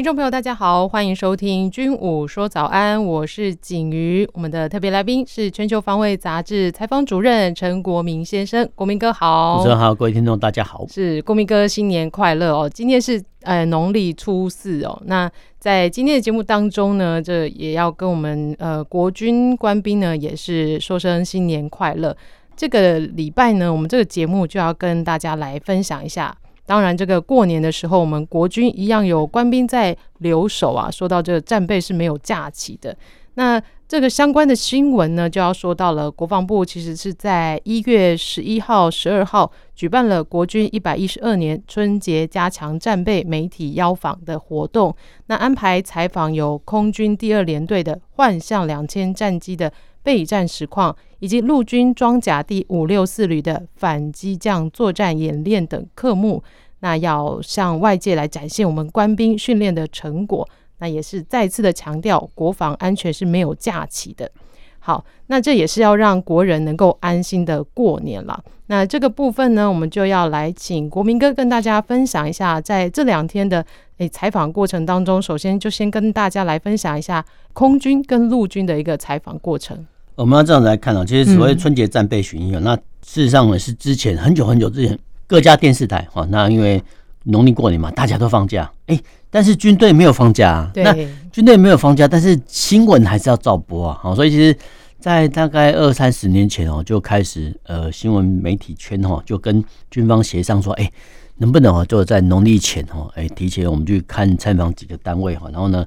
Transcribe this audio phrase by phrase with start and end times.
[0.00, 4.26] 听众朋友，大家好，欢迎收听《军武说早安》，我是景瑜。
[4.32, 9.58] 我们的特别来宾是《全球防卫杂志》采访主任陈国民先生，国民哥好。
[9.58, 10.86] 主持人好，各位听众大家好。
[10.88, 12.66] 是国民哥，新年快乐哦！
[12.66, 14.98] 今天是呃农历初四哦。
[15.04, 22.16] 那在今天的节目当中呢，这也要跟我们呃国军官兵呢，也是说声新年快乐。
[22.56, 26.34] 这个礼拜呢，我们这个节目就要跟大家来分享一下。
[26.70, 30.88] 当然，这个过年的时候，我们国军一样有官兵在留守啊。
[30.88, 32.96] 说到这个战备是没有假期的，
[33.34, 44.94] 那这个相关的新闻呢，就要说到了国防部其实是在一月十一号、十二号举办了国军一百一十二年春节加强战备媒体邀访的活动，
[45.26, 56.42] 那安排采访有空军第二联队的幻象两千战机的备战实况，以及陆军装甲第五六四旅的反机降作战演练等科目。
[56.80, 64.30] 那要向外界来展现我们官兵训练的成果，那也是再次的强调国防安全是没有假期的。
[64.78, 68.42] 好，那这也是要让国人能够安心的过年了。
[68.68, 73.62] 那这个部分呢，我们就要来请国民哥跟大家分享一下，在这两天的
[73.98, 79.86] 诶采访过程当中，首先就先跟大家来分享一下空军跟陆军的一个采访过程。
[80.14, 84.98] 我们要这样来看啊，其实所谓春节战备巡演，嗯，那事实上呢是之前很久很久之前。
[85.26, 86.82] 各家电视台哈，那因为
[87.22, 90.92] 农历过年嘛，大家都放假，哎、欸，但是军队没有放假，啊，那
[91.30, 94.56] 军队没有放假，但是新闻还是要照播啊，好，所以其实，
[94.98, 100.92] 在大概二三十年前哦，就开始呃，新闻媒体圈哈，就跟军方协商说，哎、欸，
[101.36, 105.86] 能不能哦，就在农历前哦，哎，提前我们去看参访几个单位哈，然后呢，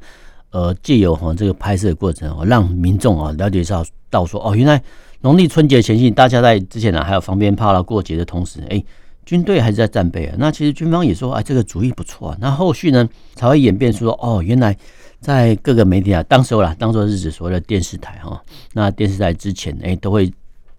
[0.54, 4.80] 呃，借由哈这个拍摄的过程哦，让民众啊了解到到说，哦，原来
[5.22, 8.84] 农历春节前夕，大家在之前呢还有放鞭炮啦，过节的同时，哎、
[9.26, 12.38] 军队还是在战备啊，那其实军方也说，哎，这个主意不错啊。
[12.40, 14.78] 那后续呢，才会演变出说，哦，原来
[15.20, 18.40] 在各个媒体啊，当时候啦，当做是指所谓的电视台哈。
[18.74, 20.32] 那电视台之前，哎，都会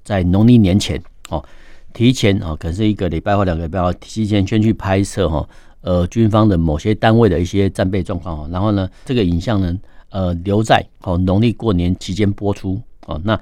[0.05, 1.45] 在农历年前哦，
[1.93, 5.49] 提前哦，可能是一个礼拜或两个礼拜哦，提前先去拍摄哈，
[5.85, 8.49] 呃，军方的某些单位的一些战备状况哦。
[8.51, 9.79] 然后呢，这个影像呢，
[10.09, 13.21] 呃，留在哦农历过年期间播出哦。
[13.23, 13.39] 那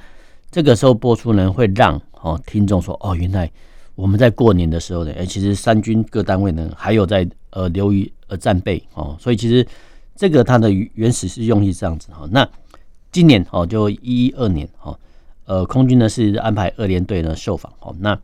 [0.51, 3.51] 这个时候播出呢，会让哦听众说，哦，原来。
[3.95, 9.65] 我们在过年的时候呢，哎，其实三军各单位呢还有在呃留于呃战备哦，所以其实
[10.17, 12.27] 这个它的原始是用意这样子哈。
[12.31, 12.49] 那
[13.13, 14.99] 今年哦，就一一二年哦，
[15.45, 17.95] 呃，空军呢是安排二连队呢受访哦。
[18.01, 18.19] 那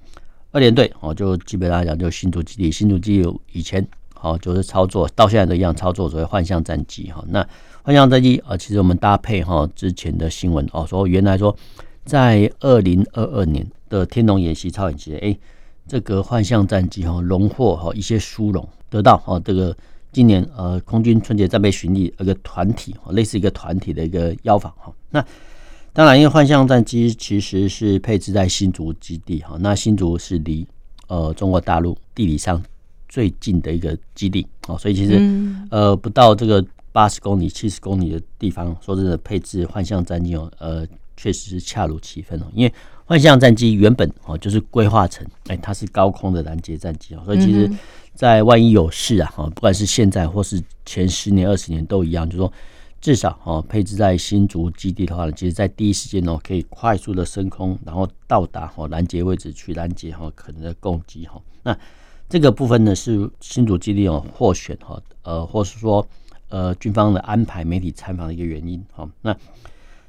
[0.53, 3.87] 二连队哦，就基本上讲就新竹基地，新竹基地以前
[4.21, 7.25] 哦就是操作到现在都一样操作所谓幻象战机哈。
[7.29, 7.47] 那
[7.83, 11.57] 幻象战机啊，其实我们搭配哈之前的新闻哦，说原来说
[12.05, 15.39] 在二零二二年的天龙演习超演习哎。
[15.91, 19.75] 这个幻象战机哈荣获哈一些殊荣，得到哈这个
[20.13, 24.93] 今年呃空军春节战备巡礼一个团体类似一个团体的一个邀访哈。
[25.09, 25.25] 那
[25.95, 30.69] 当然，因为幻象战机其实是配置在新竹基地哈，那新竹是离
[31.07, 32.63] 呃中国大陆地理上
[33.09, 35.19] 最近的一个基地哦，所以其实
[35.71, 40.87] 呃不到这个八十公里、七十公里的地方，说真的配置幻象战机哦，呃
[41.17, 42.73] 确实是恰如其分哦，因为。
[43.09, 47.67] 幻象战机原本哦就是规划成哎，它是高空的拦截战机哦，所以其实，
[48.15, 52.53] 在万一有事啊，不管是现在或是前十年、二十年都一样，就是说
[53.01, 61.41] 至少哦配置在新竹基地的话呢，其实在第一时间哦可以快速的升空，然后到达哦拦截位置去拦截哈可能的攻击哈。
[61.63, 61.75] 那
[62.29, 66.07] 这个部分呢是新竹基地哦获选哈呃或是说
[66.49, 69.09] 呃军方的安排媒体参访的一个原因哈。
[69.23, 69.37] 那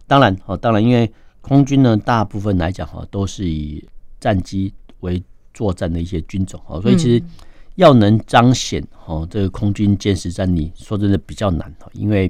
[0.07, 1.12] 当然哦当然因为。
[1.42, 3.83] 空军呢，大部分来讲哈，都是以
[4.19, 5.24] 战机为
[5.54, 7.24] 作战的一些军种哦，所以其实
[7.75, 12.30] 要能彰显哦这个空军歼十战力，说真的比较难，因为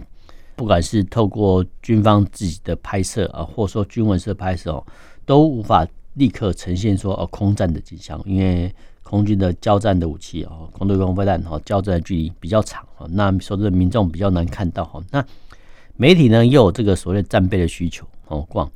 [0.55, 4.85] 不管是透过军方自己的拍摄啊，或者说军文社拍摄哦，
[5.25, 5.85] 都无法
[6.19, 8.71] 立刻呈现说哦空战的景象，因为
[9.01, 15.01] 空军的交战的武器哦，空对空飞弹哈，交战的距离比较长啊，那说这民众比较难看到哈。
[15.09, 15.25] 那
[15.95, 18.69] 媒体呢，又有这个所谓战备的需求哦，逛。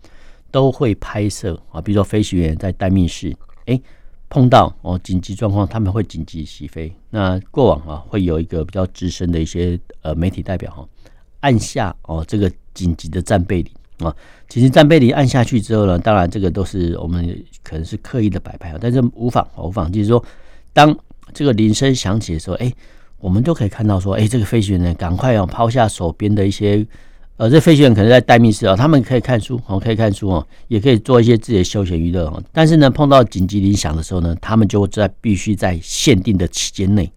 [0.50, 3.36] 都会拍摄啊，比如说飞行员在待命室，
[3.66, 3.82] 哎，
[4.30, 6.94] 碰到哦紧急状况，他们会紧急起飞。
[7.10, 10.88] 那过往啊，会有一个比较资深的一些呃媒体代表哈，
[11.40, 13.74] 按下哦这个紧急的战备铃
[14.04, 14.16] 啊。
[14.50, 20.24] 其实战备铃按下去之后呢，当然这个都是我们可能是刻意的摆拍啊，但是无妨无妨，就是说
[20.74, 20.96] 当
[21.34, 22.72] 这个铃声响起的时候，哎，
[23.20, 26.86] 我们都可以看到说，哎，这个飞行员呢，赶快要抛下手边的一些。
[27.38, 32.42] 呃，这飞行员可能在待命室啊，他们可以看书哦，可以看书哦，也可以做一些自己的休闲娱乐哦。
[32.52, 37.12] 但是呢，碰到紧急铃响的时候呢，他们就在必须在限定的期间内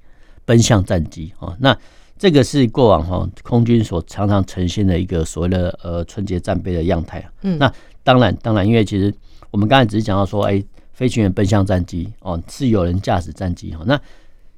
[0.46, 1.54] 奔向战机哦。
[1.60, 1.76] 那
[2.18, 7.32] 这个是过往哈空军所常常呈现的一个所谓的呃春节战备的样态啊。
[7.42, 7.72] 嗯，那
[8.02, 9.12] 当然当然，因为其实
[9.50, 13.82] 我们刚才只是讲到说，哎，飞行员奔向战机哦，是有人驾驶战机哈。
[13.86, 14.00] 那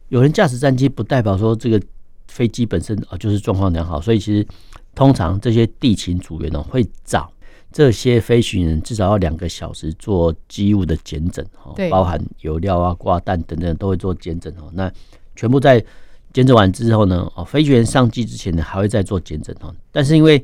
[0.09, 1.81] 有人驾驶战机不代表说这个
[2.27, 4.47] 飞机本身啊就是状况良好，所以其实。
[4.95, 7.31] 通常这些地勤组员呢，会找
[7.71, 14.69] 这些飞行员至少要两个小时做机务的检诊，哈，包含油料啊、挂弹等等都会做检诊哦。
[14.73, 14.91] 那
[15.37, 15.85] 全部在
[16.33, 19.75] 检诊完之后呢，哦，飞行员上机之前呢，还会再做检诊哦。
[19.91, 20.43] 但是因为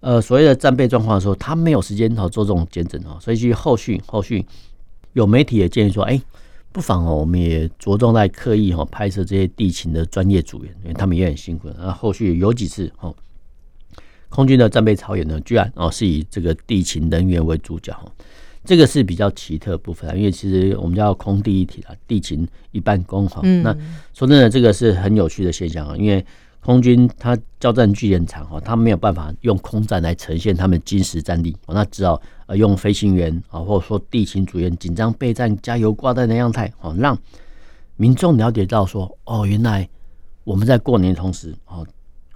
[0.00, 4.44] 呃所谓的战备状况的时候，他没有时间哦做这种检诊哦，所以去后续后续
[5.12, 6.20] 有媒体也建议说，哎，
[6.72, 11.68] 不妨哦，我们也着重在刻意哈拍摄这些地勤的专业组员，因为他们也很辛苦。
[11.76, 13.14] 那后续有几次哦。
[14.30, 17.98] 空军的战备操演呢，居然哦是以这个地勤人员为主角，
[18.68, 23.40] 这个是比较奇特的部分，因为其实我们叫空地一体啊，地勤一半工哈。
[23.62, 23.74] 那
[24.12, 26.22] 说真的，这个是很有趣的现象啊，因为
[26.60, 37.18] 空军它交战距离很长哈，它没有办法用空战来呈现他们精实战力，那只好呃用飞行员啊，或者说地勤组员紧张备战、加油挂弹的样态哦，让
[37.96, 39.88] 民众了解到说哦，原来
[40.44, 41.86] 我们在过年的同时哦。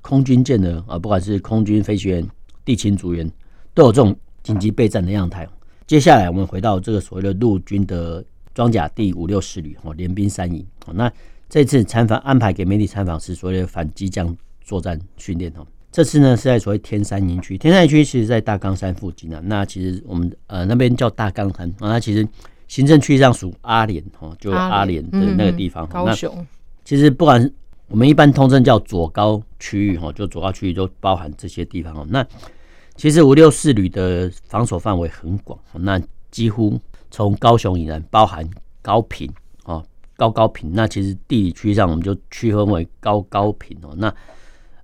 [0.01, 2.27] 空军舰的啊，不管是空军飞行员、
[2.65, 3.31] 地勤组员，
[3.75, 5.47] 都有这种紧急备战的样态。
[5.93, 8.25] 接下来，我们回到这个所谓的陆军的
[8.55, 10.67] 装甲第五六师旅哦，联兵三营。
[10.95, 11.13] 那
[11.51, 15.67] 这次参访安排给媒体参访是所谓的反机降作战训练哦。
[15.91, 19.43] 这次呢是在所谓天山营区，天山营区其实在大冈山附近啊。
[19.45, 22.27] 那其实我们呃那边叫大冈山啊，那其实
[22.69, 25.87] 行政区上属阿联哦，就阿联的那个地方。
[25.89, 26.35] 高雄。
[26.87, 27.53] 其实不管。
[27.89, 32.07] 我们一般通称叫左高区域，哈，就左高区域就包含这些地方哦。
[32.09, 32.27] 那
[32.95, 36.01] 其实五六四旅的防守范围很广，那
[36.31, 36.79] 几乎
[37.11, 38.49] 从高雄以南，包含
[38.81, 39.33] 高屏
[39.65, 39.85] 哦，
[40.17, 40.71] 高高屏。
[40.73, 43.95] 那其实地理区上我们就区分为高高屏哦。
[43.97, 44.15] 那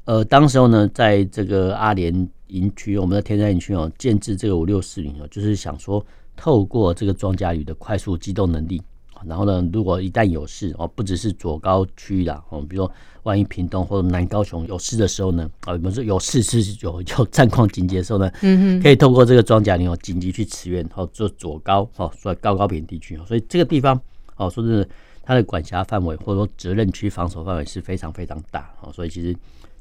[0.05, 2.13] 呃，当时候呢，在这个阿联
[2.49, 6.05] 营区，我们的天山营区哦，建置这个五六四旅哦，就是想说
[6.35, 8.83] 透过这个装甲旅的快速机动能力。
[9.27, 12.93] 然后呢，如果一旦有事哦，不只是左高区域啦，哦，比如说
[13.25, 24.01] 万一屏东或者南高雄有事的时候呢，啊，我们说有事是有有战况紧急的时候呢，嗯可以透过这个装甲旅哦紧急去驰援哦，做左高哦，所以高高屏地区，所以这个地方
[24.37, 24.89] 哦，说真的，
[25.23, 29.37] 它的管辖范围或者说责任区防守范围是非常非常大哦，所以其实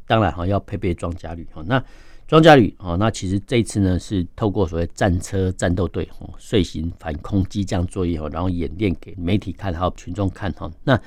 [0.05, 1.83] 当然哈要配备装甲旅哦，那。
[2.27, 10.69] 装甲旅哦，那其实这次呢是透过所谓战车战斗队哦，遂行反空机降作业哦，然后演练给媒体看，还有群众看哈。
[10.83, 10.99] 那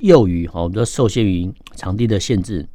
[0.00, 2.66] 由于哈，我们都受限于场地的限制，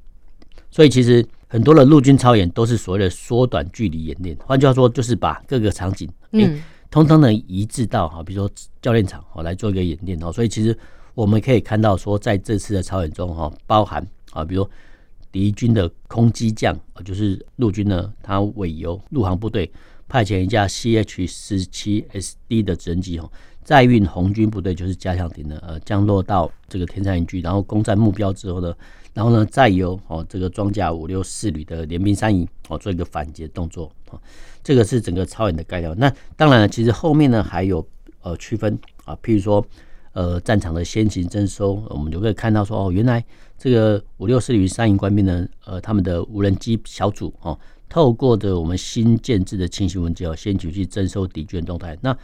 [0.69, 4.37] 所以其实很多的陆军操演都是所谓的缩短距离演练。
[4.39, 10.31] 换句话说，就是把各个场景嗯，通通的移至到哈，比如说教练场哦来做一个演练哦。
[10.31, 10.75] 所以其实
[11.13, 14.01] 我们可以看到说，在这次的操演中哈，包含
[14.31, 14.71] 啊，比如说。
[15.31, 19.71] 敌军的空机降，就是陆军呢，他委由陆航部队
[20.07, 23.31] 派遣一架 CH 十七 SD 的直升机哦，
[23.63, 28.75] 载运红军部队，就是加强艇呢，呃，降落到这个天山营区，然后攻占目标之后呢，
[29.13, 34.19] 然后呢，再由哦这个装甲五六四旅的联兵三营哦做一个反击动作啊，
[34.61, 35.95] 这个是整个超演的概要。
[35.95, 37.87] 那当然了，其实后面呢还有
[38.21, 39.65] 呃区分啊，譬如说
[40.11, 43.23] 呃战场的先行征收，我们就可以看到说哦，原来。
[43.63, 47.55] 这个五六四旅三营官兵呢，呃，他们的无人机小组哦，
[47.87, 51.95] 透过的我们新建制的轻型无人机哦，先举去侦收敌军动态。
[52.01, 52.17] 那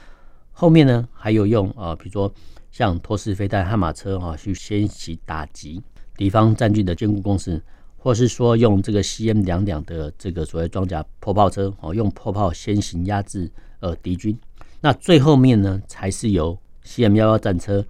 [0.51, 2.33] 后面呢，还有用啊，比如说
[2.71, 5.79] 像托式飞弹、悍马车哈，去先行打击
[6.15, 7.61] 敌方战军的坚固工事，
[7.97, 13.47] 或是说用这个 CM 两两的这个所谓装甲破炮车哦，用破炮先行压制
[13.81, 14.35] 呃敌军。
[14.81, 17.85] 那最后面呢，才是由 CM 幺幺战车。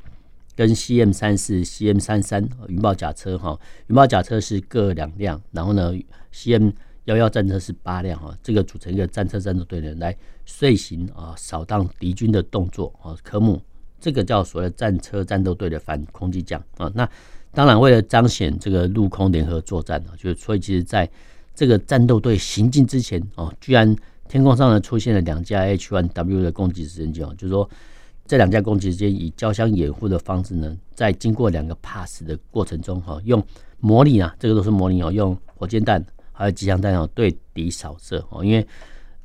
[0.58, 5.94] 跟 CM 三四、CM 三三云豹甲车哈，云豹甲车是各两辆，然后呢
[6.34, 6.74] ，CM
[7.06, 13.62] 幺幺战车是八辆哈，这个组成一个战车战斗队呢来遂行啊扫荡敌军的动作啊科目，
[14.00, 16.92] 这个叫所谓战车战斗队的反空机降啊。
[16.96, 17.08] 那
[17.52, 21.08] 当然为了彰显这个陆空联合作战啊，就所以其实在
[21.54, 23.96] 这个战斗队行进之前哦，居然
[24.28, 27.70] 天空上呢出现了两架 H1W 的攻击直升机哦，就是说。
[28.28, 33.42] 这两架攻击之间以交相掩护的方式呢，在经过两个 pass 的过程中，哈，用
[33.80, 38.68] 模拟啊，这个都是模拟哦，用火箭弹还有机枪弹哦对敌扫射哦，因为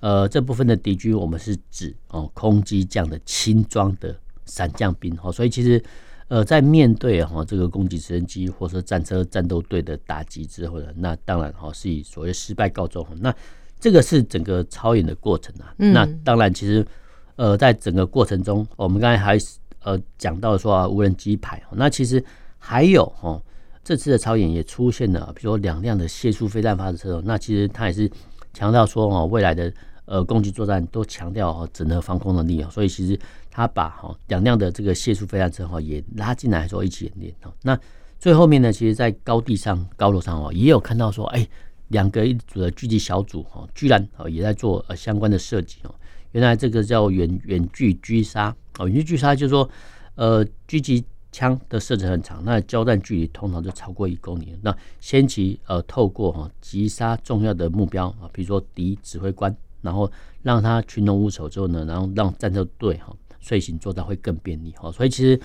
[0.00, 5.82] 呃，这部分的敌军，我们是指哦空机这样的轻装的伞降兵哦，所以其实
[6.28, 13.06] 呃在面对哈这个攻击直升机或者说战车战斗队的打击之后呢，那当然哈是以所谓失败告终。
[13.20, 13.34] 那
[13.78, 15.74] 这个是整个操演的过程啊。
[15.76, 16.84] 那当然其实
[17.36, 19.38] 呃在整个过程中，我们刚才还
[19.82, 22.24] 呃讲到说无人机排，那其实
[22.58, 23.40] 还有哈
[23.84, 28.10] 这次的操演也出现了，比如说两辆的檞树飞弹发射车，那其实它也是
[28.52, 29.72] 强调说哦未来的。
[30.04, 37.52] 呃，攻击作战都强调哦整合防空能力哦，所以其实他把哈两辆的这个檞树飞弹车哈也拉进来说一起演练哦。
[37.62, 37.78] 那
[38.18, 41.48] 最后面呢，其实，在高地上、高楼上哦，也有看到说，哎，
[41.88, 45.94] 两个一组的狙击小组哈，居然哦也在做呃相关的设计哦。
[46.32, 49.68] 原来这个叫远远距狙杀哦，远距狙杀就是说，
[50.16, 54.54] 呃，狙击枪的射程很长，那交战距离通常就超过一公里。
[54.62, 59.54] 那先期呃透过哈击杀重要的目标啊，比如说敌指挥官。
[59.82, 60.08] 然后
[60.42, 64.92] 让他群龙无首之后呢，然后让战斗队哈遂行作战会更便利哈。
[64.92, 65.40] 所以其实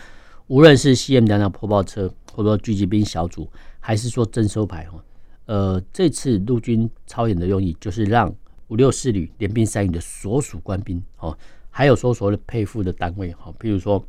[0.46, 5.04] 无论是 CM 两辆破炮车，或者说狙击兵小组，还是说征收牌哈，
[5.48, 8.32] 呃，这次陆军操演的用意就是让
[8.68, 11.38] 五六四旅联兵三营的所属官兵哦，
[11.70, 14.06] 还有说所谓的配副的单位哈，比如说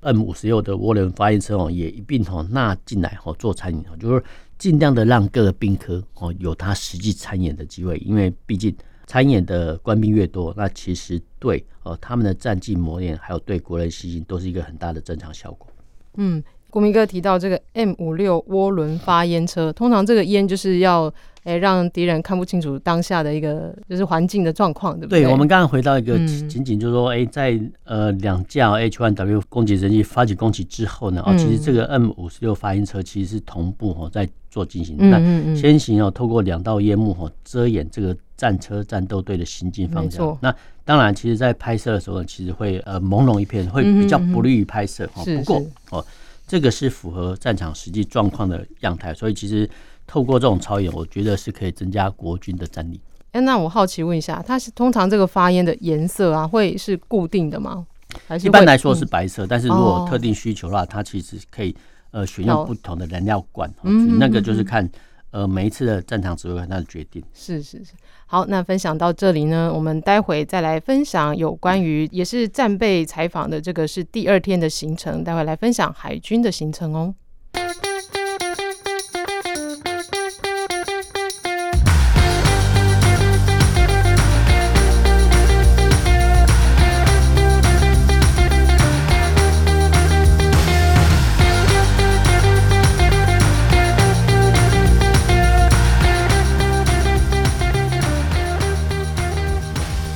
[0.00, 4.22] M 五十六的涡轮发烟车哦，也一并哈纳进来哈做参演，就是
[4.58, 8.74] 尽量的让各个兵科哦有他实际参演的机会，因为毕竟。
[9.06, 15.68] 参演的官兵越多，那其实对呃他们的战技磨练，还有对国人信心，都是一个很大的增强效果。
[16.16, 16.42] 嗯，
[16.74, 21.12] 国民哥提到这个 M 五六涡轮发烟车，通常这个烟就是要。
[21.44, 25.24] 哎，让敌人看不清楚当下的一个就是环境的状况，对不对？
[25.24, 34.96] 对，我们刚刚回到一个情景，就是说，哎、嗯，在呃两架 H-1W 攻击直升机发起攻击之后呢，啊、嗯，其实这个 M 五十六发烟车其实是同步哈在做进行。
[34.96, 40.34] 那、嗯嗯、先行哦，透过两道烟幕哈遮掩这个战车战斗队的行进方向。
[40.40, 40.50] 那
[40.82, 45.06] 当然，其实在拍摄的时候呢，其实会呃朦胧一片，会比较不利于拍摄。
[45.12, 46.06] 哈、嗯，不过哦，
[46.46, 49.68] 这个是符合战场实际状况的样态，所以其实。
[50.06, 53.00] 透过这种操演，我觉得是可以增加国军的战力。
[53.32, 57.86] 哎、欸，那我好奇问一下，它是通常这个发烟的颜色啊，会是固定的吗？
[58.28, 61.74] 还是一般来说是白色，嗯、但是如果特定需求的话，它其实可以
[62.10, 63.72] 呃选用不同的燃料罐。
[63.82, 64.86] 嗯，那个就是看
[65.34, 67.20] 呃每一次的战场指挥官他的决定。
[67.32, 67.92] 是是是。
[68.26, 77.12] 好，那分享到这里呢，我们待会再来分享有关于也是战备采访的这个是第二天的行程，待会来分享海军的行程哦。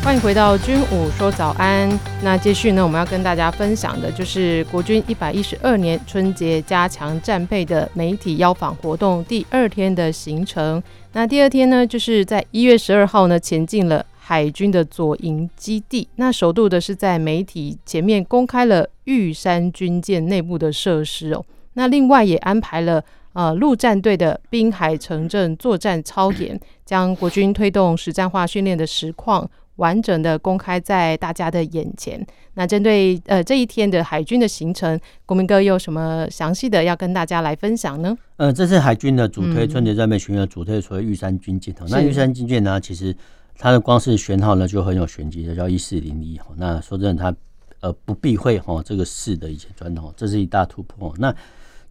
[0.09, 1.87] 欢迎回到军武说早安。
[2.23, 10.83] 那继续呢，我们要跟大家分享的就是国军一百一十二年春节加强战备的媒体邀访活动第二天的行程。
[11.13, 16.09] 那第二天呢，就是在一月十二号呢，前进了海军的左营基地。
[16.17, 21.45] 那首度的是在媒体前面公开了玉山军舰内部的设施哦。
[21.75, 29.47] 那另外也安排了呃陆战队的滨海城镇作战操演，将国军推动实战化训练的实况。
[29.79, 32.25] 完整的公开在大家的眼前。
[32.55, 38.17] 那针对呃这一天的海军的行程，国民哥有什么详细的要跟大家来分享呢？
[38.37, 41.75] 呃，这次海军的主推春节战备巡演主推，所谓玉山军舰。
[41.89, 43.15] 那玉山军舰呢，其实
[43.57, 46.39] 它的光是舷号呢就很有玄机的，叫一四零一。
[46.57, 47.37] 那说真的，它
[47.81, 51.15] 呃不避讳哈这个四的以前传统，这是一大突破。
[51.17, 51.33] 那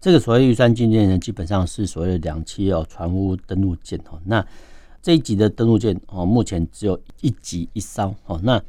[0.01, 4.19] 这个所谓玉山军舰呢，基本上是所谓的两栖哦船坞登陆舰哦。
[4.25, 4.45] 那
[5.07, 8.37] 这一级的登陆舰哦，目前只有一级一艘哦。
[8.43, 8.61] 那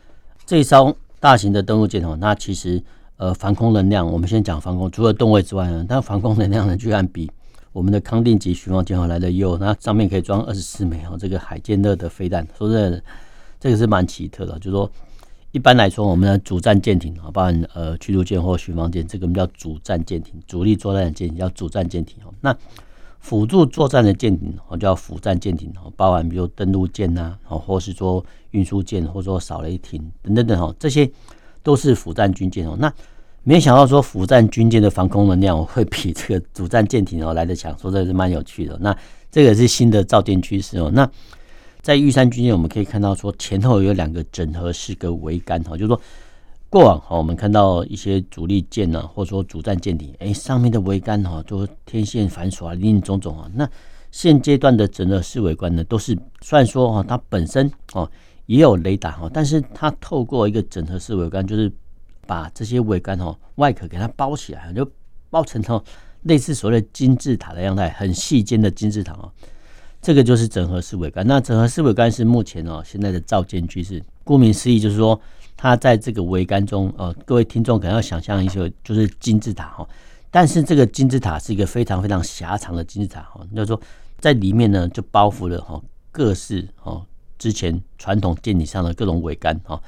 [0.46, 2.80] 这一艘大型的登陆舰哦，那其实
[3.16, 7.28] 呃防空能量，我们先讲防空，除了吨位之外呢，它防空能量呢居然比
[7.72, 9.58] 我们的康定级巡防舰哦来的优。
[9.58, 13.02] 那上面可以装二十四枚哦这个海剑热的飞弹，说真的，
[13.58, 14.56] 这个是蛮奇特的。
[14.60, 14.88] 就是说，
[15.50, 22.32] 一般来说我们的主战舰艇啊，包含呃驱逐舰或巡防舰，这个我们叫主战舰艇，主力作战的舰艇叫主战舰艇哦。
[22.40, 22.56] 那
[23.20, 31.10] 辅助作战的舰艇哦，叫辅战舰艇哦，包含比如登陆舰呐，哦，或是说运输舰，或者说扫雷艇等等等哦，这些
[31.62, 32.76] 都是辅战军舰哦。
[32.78, 32.92] 那
[33.42, 38.78] 没想到说辅战军舰的防空能量 会比这个主战舰艇哦来得强，说这是蛮有趣的。
[38.80, 38.96] 那
[39.30, 40.90] 这个是新的造舰趋势哦。
[40.94, 41.08] 那
[41.82, 46.00] 在玉山军舰，我们可以看到说前后有两个整合式的桅杆哦，就是说。
[46.70, 53.50] 过往哈，我们看到一些主力舰呢，或者说主战舰艇，哎，上面的桅杆哈，都天线繁琐啊，林林总总啊。
[53.54, 53.68] 那
[54.10, 58.10] 现阶段的整个式桅杆呢，都是虽然说哈，它本身哦
[58.44, 61.72] 也有雷达哈，但是它透过一个整合式桅杆，就是
[62.26, 64.86] 把这些桅杆哦外壳给它包起来，就
[65.30, 65.82] 包成哦
[66.24, 69.32] 类似所谓的金字塔的样态，很细尖的金字塔哦。
[70.02, 71.26] 这个就是整合式桅杆。
[71.26, 74.02] 那整合式桅杆是目前哦现在的造舰趋势。
[74.22, 75.18] 顾名思义，就是说
[75.58, 79.86] 它在这个桅杆中，呃，各位听众可能要想象一下，就是金字塔哈。
[80.30, 83.80] 但是这个金字塔是一个非常非常狭长的金字塔哈，就是说
[84.20, 87.04] 在里面呢就包覆了哈各式哦。
[87.38, 89.80] 之前传统舰艇上的各种桅杆哈，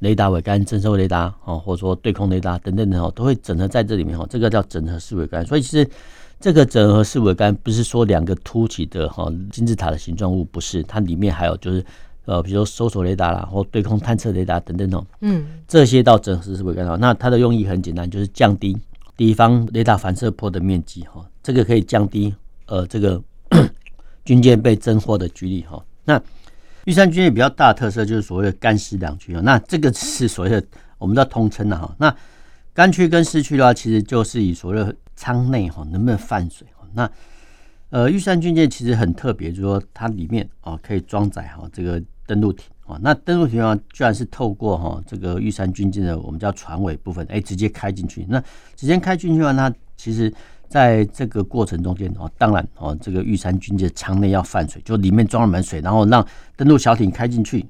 [0.00, 4.26] 雷达桅杆、征收雷达啊，或者说对空雷达等等等哦，都会整合在这里面哈。
[4.28, 5.46] 这个叫整合式桅杆。
[5.46, 5.88] 所以其实
[6.40, 11.84] 这个整合式桅杆不是说两个凸起的哈金字塔的形状物，不是，它里面还有就是
[12.26, 15.06] 呃，比如说搜索雷达啦，或对空探测雷达等等哦。
[15.20, 18.76] 嗯，这些到整合式桅杆啊，那它的用意很简单，就是降低
[19.16, 22.34] 敌方雷达反射波的面积哈，这个可以降低
[22.66, 23.22] 呃这个
[24.24, 25.84] 军舰被侦获的几率哈。
[26.04, 26.20] 那
[26.84, 30.62] 玉山军舰比较大的特色就是所谓的干湿两区啊，那这个是所谓的
[30.98, 31.94] 我们叫通称的哈。
[31.98, 32.14] 那
[32.72, 36.66] 干区跟湿区的话，其实就是以所谓的舱内哈能不能泛水。
[36.94, 37.10] 那
[37.90, 42.98] 呃玉山军舰其实很特别，就是说它里面啊可以装载哈这个登陆艇啊。
[43.02, 48.26] 那登陆艇的话，居然是透过哈这个玉山军舰的我们叫船尾部分，哎直接开进去。
[48.28, 48.42] 那
[48.74, 50.32] 直接开进去的话，那其实。
[50.66, 56.26] 在这个过程中间哦，当然哦，这个玉山军舰舱内要泛水，就里面装了满水，然后让
[56.56, 57.64] 登陆小艇开进去。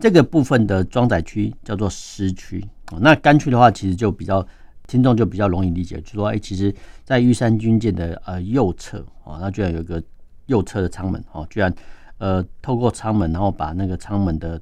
[0.00, 2.64] 这个部分的装载区叫做湿区。
[2.98, 4.44] 那干区的话，其实就比较
[4.88, 6.74] 听众就比较容易理解，就说哎，其实，
[7.04, 10.02] 在玉山军舰的呃右侧哦，那居然有一个
[10.46, 11.72] 右侧的舱门哦，居然
[12.18, 14.60] 呃透过舱门，然后把那个舱门的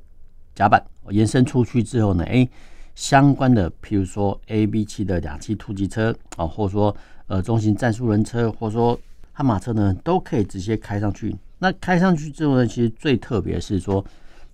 [0.55, 2.49] 甲板延伸出去之后呢，哎，
[2.95, 6.95] 相关的譬如说 A B 七的两栖突击车啊，或者说
[7.27, 8.99] 呃，中型战术人车或者说
[9.33, 11.35] 悍马车呢，都可以直接开上去。
[11.59, 14.05] 那开上去之后呢，其实最特别是说，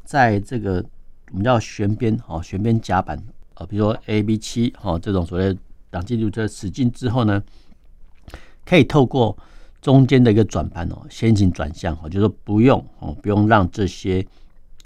[0.04, 0.84] 在这个
[1.30, 3.18] 我们叫舷边哦，舷边甲板
[3.54, 5.56] 呃，比如说 A B 七哦这种所谓
[5.90, 7.42] 两栖突击车驶进之后呢，
[8.64, 9.36] 可以透过
[9.80, 14.24] 中间的一个转盘哦，先行转向哦，就是说不用哦，不用让这些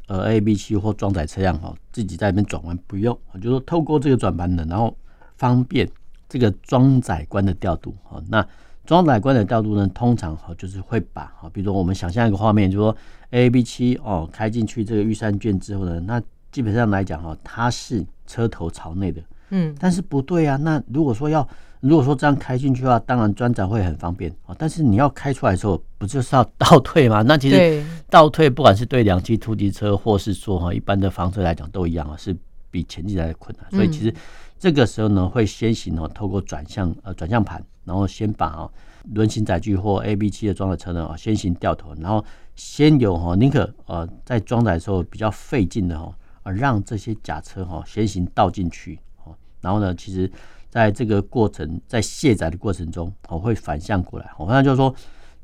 [0.06, 4.96] 呃 A B 七或装载车辆哦自己在那边转弯，不用，就是说透过这个转盘呢，然后
[5.36, 5.88] 方便。
[6.28, 8.42] 这个装载官的调度，哈，那
[8.86, 12.96] 装载官的调度呢，通常哈就是会把哈，比如说我们想象一个画面，就是说
[13.32, 21.46] A B 七哦开进去这个玉山卷之后呢，那基本上来讲哈，它是车头朝内的，嗯，但是不对啊，那如果说要
[21.82, 27.22] 如果说这样开进去的话，当然专长会很方便啊，但是你要开出来的时候，不就是要倒退吗？
[27.26, 32.34] 那其实倒退不管是对两栖突击车，或是说哈一般的房车来讲都一样啊，是
[32.70, 34.14] 比前进来的困难，所以其实。
[34.58, 38.70] 这个时候呢，会先行哦，透过转向呃转向盘，然后先把哦
[39.12, 50.30] 轮型载具或 A B 七的装载车呢哦先行掉头，然后先有哈宁可呃在装载的时候比较费劲的哈啊让这些假车哈先行倒进去哦，然后呢，其实
[50.72, 54.94] 在这个过程在卸载的过程中哦会反向过来，哦，那就是说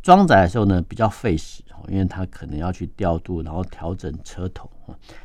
[0.00, 4.70] 装载的时候呢比较费时哦，因为它可能要去调度，然后调整车头。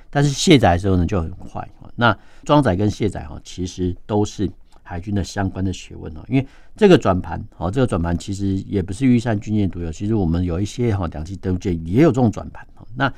[0.10, 1.66] 但是卸载的时候呢就很快。
[1.96, 6.20] 那装载跟卸载哦，其实都是海军的相关的学问哦。
[6.28, 12.86] 因为这个转盘哦，这个转盘其实也不是玉山军舰独有，其实我们有一些哈两栖登陆舰也有这种转盘哦。
[12.94, 13.10] 那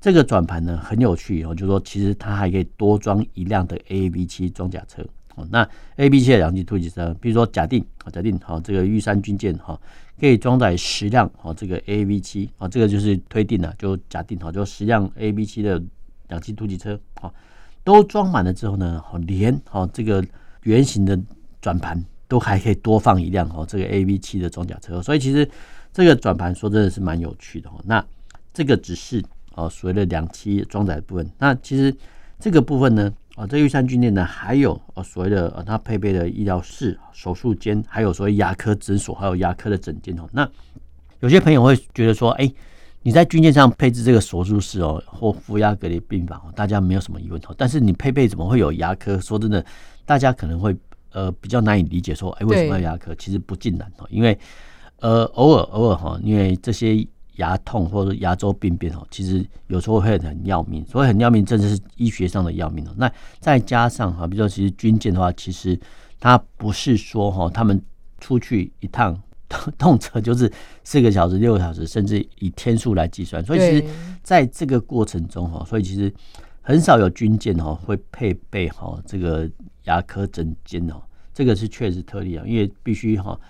[0.00, 5.04] 这个转盘呢很有趣哦，就是说其实它还可以多装一辆的 A B 七装甲车
[5.38, 5.46] 哦。
[5.50, 9.80] 那 A B 七的两栖突击车，比如说假定啊，假定好这个玉山军舰哈
[10.18, 15.82] 可以装载十辆哦，这个 A B 七啊，这个就是推定了，就假定好就十辆 A B 七的。
[16.28, 17.32] 两栖突击车，啊，
[17.82, 20.22] 都装满了之后呢，好连好这个
[20.64, 21.18] 圆形的
[21.62, 25.48] 转盘都还可以多放一辆哦，这个 A V 七的装甲车，所以其实
[25.90, 27.80] 这个转盘说真的是蛮有趣的哦。
[27.86, 28.04] 那
[28.52, 29.24] 这个只是
[29.54, 31.96] 哦所谓的两栖装载部分，那其实
[32.38, 40.28] 这个部分呢，啊，这玉山军舰呢还有呃所谓的呃它配备的医疗室、手术间，还有所谓牙科诊所，还有牙科的诊间哦。
[40.32, 40.48] 那
[41.20, 42.52] 有些朋友会觉得说，哎。
[43.00, 47.54] 你在军舰上配置这个手术室哦，或负压隔离病房哦，大家没有什么疑问哦。
[47.56, 49.18] 但是你配备怎么会有牙科？
[49.20, 49.64] 说真的，
[50.04, 50.76] 大家可能会
[51.12, 53.14] 呃比较难以理解，说哎为什么要牙科？
[53.14, 54.36] 其实不尽然哦，因为
[54.98, 57.06] 呃偶尔偶尔哈，因为这些
[57.38, 62.94] 牙痛或者牙周病变哦，其实有时候会很要命，所以很要命，真的是医学上的要命哦。
[62.96, 65.76] 那再加上哈，比如说其实军舰的话，其实
[66.20, 67.82] 它不是说哈，他们
[68.20, 69.20] 出去一趟。
[69.78, 70.52] 动车就是
[70.84, 73.42] 四个小时、六个小时，甚至以天数来计算。
[73.42, 73.84] 所以其实
[74.22, 76.12] 在这个过程中哈，所以其实
[76.60, 79.50] 很少有军舰哈会配备哈这个
[79.84, 81.00] 牙科诊间哦，
[81.32, 83.40] 这个是确实特例啊，因为必须哈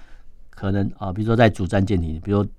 [0.51, 2.51] 可能啊，比如说在主战舰艇，比如说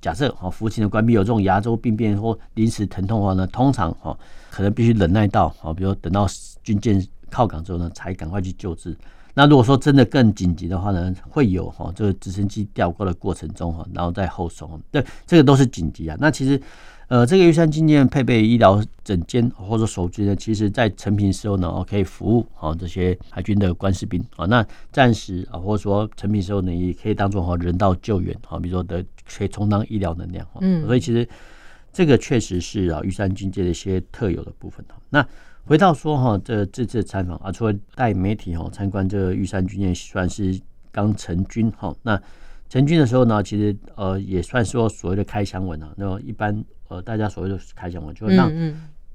[0.00, 4.16] 假设哈服勤的关闭有这种牙周病变或临时疼痛的话呢，通常哈
[4.50, 6.26] 可能必须忍耐到哈，比如等到
[6.62, 8.96] 军舰靠港之后呢，才赶快去救治。
[9.34, 14.80] 那如果说真的更紧急的话呢，会有哈这个直升机吊挂的过程中哈，然后再后送。
[14.90, 16.16] 对，这个都是紧急啊。
[16.18, 16.60] 那其实。
[17.08, 24.44] 呃，这个玉山军舰配备医疗整间或者手机呢，其实在成品时候呢，可以服务好这些海军的官士兵啊。
[24.46, 30.44] 那暂时啊，或者说成品时候呢，也可以当做哈人道救援啊，比如说的可以充当医疗能量。
[30.60, 31.28] 嗯，所以其实
[31.92, 34.84] 这个确实是啊玉山军舰的一些特有的部分。
[35.10, 35.24] 那
[35.64, 41.94] 回到说哈，这这次参访啊，除了带媒体哈参观这个玉山军舰，算是刚成军哈。
[42.02, 42.20] 那
[42.68, 46.64] 成军的时候呢，其实呃也算说所谓的开箱文啊，那么一般。
[46.88, 48.48] 呃，大家所谓的开箱文，就让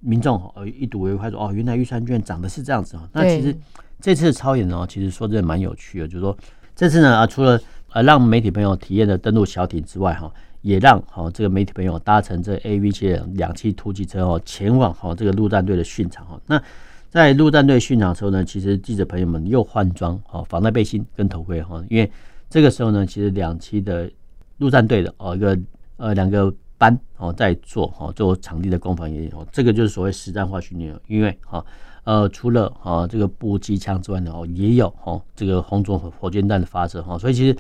[0.02, 3.10] 民众呃一睹为快，说哦，原来预算券长得是这样子啊。
[3.14, 3.56] 那其实
[4.02, 6.38] 这次的超演呢，其实说真的蛮有趣的，就是说
[6.76, 7.58] 这次呢啊，除了
[7.94, 16.38] 呃让媒体朋友体验的登陆小艇之外，哈，也让好这个媒体朋友搭乘这 AAV7 的两栖突击车哦，前往好这个陆战队的训场哈。
[16.48, 16.62] 那
[17.10, 22.12] 在陆战队训场的时候呢，其实记者朋友们又换装哦，防弹背心跟头盔哈，因为
[22.52, 24.12] 这个时候呢，其实两栖的
[24.60, 25.58] 陆战队的哦一个
[25.98, 26.54] 呃两个。
[26.82, 31.00] 班哦，在做哈做场地的攻防演练，这个就是所谓实战化训练。
[31.06, 31.64] 因为哈
[32.06, 37.56] 呃，除了哈这个步机枪之外呢，哦也有哈这个轰轴火箭弹的发射哈，所以其实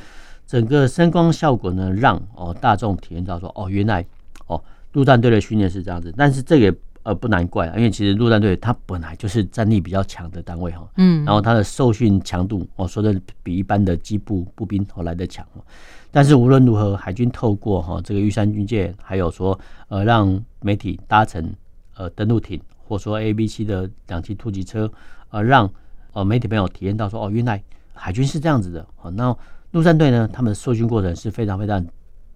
[0.47, 4.04] 整个声光效果呢，让哦大众体验到说哦，原来
[4.47, 4.60] 哦
[4.93, 6.12] 陆战队的训练是这样子。
[6.17, 15.46] 但是这个呃不难怪，因为其实陆战队它本来就是战力比较强的单位哈，嗯，然后它的受训强度我说的比一般的机步步兵哦来的强。
[16.12, 21.54] 但是无论如何，海军透过哈这个玉山军舰，还有说呃让媒体搭乘
[21.96, 24.92] 呃登陆艇，或说 AAV7 的两栖突击车，
[25.30, 25.72] 呃让
[26.14, 28.86] 呃媒体朋友体验到说哦原来海军是这样子的。
[28.98, 29.36] 好，那
[29.72, 31.84] 陆战队呢，他们的受训过程是非常非常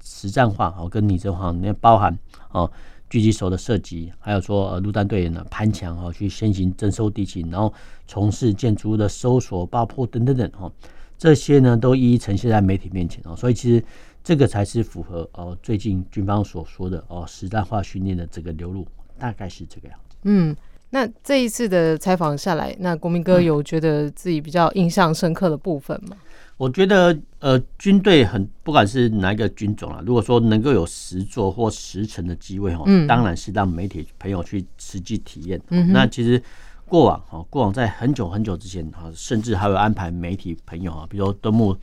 [0.02, 2.18] 实战化，哦跟拟真化，里面包含
[2.52, 2.72] 哦
[3.10, 7.74] 狙击手的射击，还有说呃陆战队员呢攀墙哦去先行征收敌情，然后
[8.08, 10.72] 从事建筑物的搜索、爆破等等等哈。
[11.18, 13.84] 这些呢都一一呈现在媒体面前哦，所以其实
[14.22, 18.86] 这个才是符合哦最近军方所说的哦实战化训练的这个流露，
[19.18, 20.18] 大概是这个样子。
[20.24, 20.54] 嗯，
[20.90, 26.18] 那这一次的采访下来，那国民哥有觉得自己比较印象深刻的部分吗？
[26.58, 35.62] 我觉得呃军队很不管是哪一个军种啊，如果说能够有实座或实成的机位哦，嗯，当然是让媒体朋友去实际体验。
[35.70, 36.42] 嗯，那其实。
[36.88, 41.76] 过往哈，过往在很久很久之前哈，甚至还有安排媒体朋友啊，比如说登陆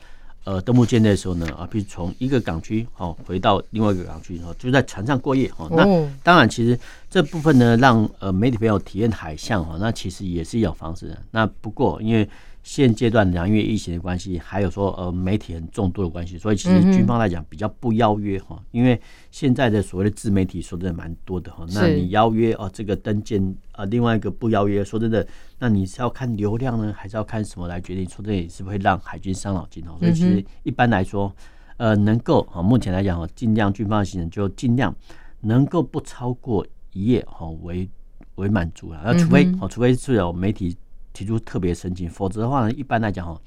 [0.45, 5.67] 呃登陆舰队的时候呢啊，比如从一个港区哦回到另外一个港区哦，就在船上过夜哈。
[5.71, 5.83] 那
[6.23, 11.21] 当然，其实这部分呢，让呃媒体朋友体验海象哈，那其实也是一种方式的。
[11.31, 12.27] 那不过因为。
[12.63, 18.99] 现阶段两月疫情的关系，还有说呃媒体很众多的关系，所以其实军方来讲比较不邀约哈，因为
[19.31, 25.27] 现在的所谓的自媒体说真的蛮多的哈，那你邀约哦这个登舰啊，另外一个不邀约，说真的，
[25.59, 28.07] 那你是要看流量呢，还是要看什么来决定？
[28.07, 29.97] 说这也是会让海军伤脑筋哦。
[29.99, 31.35] 所以其实一般来说，
[31.75, 34.95] 呃，能够啊目前来讲哦，尽量军方的行程就尽量
[35.41, 37.89] 能够不超过一夜哈为
[38.35, 40.77] 为满足啊，那除非哦，除非是有媒体。
[41.13, 43.39] 提出特别申请，否则的话呢，一般来讲哈，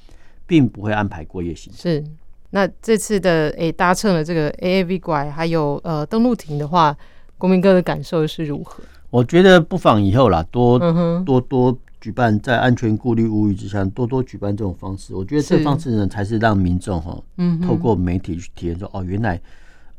[0.46, 1.72] 并不会安排过夜行。
[1.74, 2.02] 是，
[2.50, 6.96] 那这次的诶、欸、搭乘了这个 AAV 拐，还有呃登陆艇的话，
[7.36, 8.82] 国民哥的感受是如何？
[9.10, 15.14] 我觉得不妨以后啦，多、嗯、多多举办，在安全顾虑无虞之下，多多举办这种方式。
[15.14, 19.40] 我觉得这方式呢，才是让民众哈，嗯，透过媒体去体验说，哦，原来。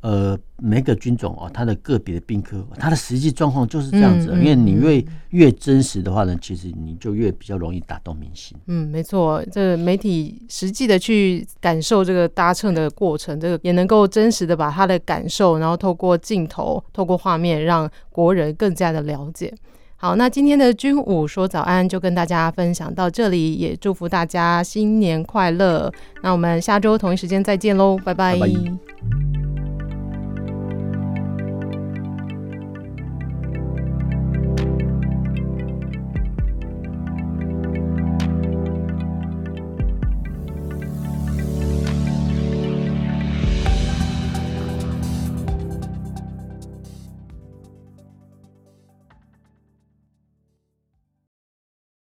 [0.07, 4.31] 呃，每个军种哦，它的个别的兵科，它的实际状况就是这样子。
[4.39, 8.57] 因为你越越真实的话呢，其实你就越比较容易打动民心。
[8.67, 19.53] 嗯，没错，这个媒体实际的去感受这个搭乘的过程，这个也能够真实的把他的感受，然后透过镜头、透过画面，让国人更加的了解。
[19.97, 25.91] 好，那今天的军武说早安就跟大家分享到这里，也祝福大家新年快乐。
[26.23, 28.39] 那我们下周同一时间再见喽，拜拜。
[28.39, 29.46] 拜拜。